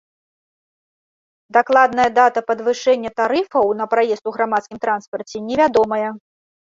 [1.57, 6.09] Дакладная дата падвышэння тарыфаў на праезд у грамадскім транспарце невядомая.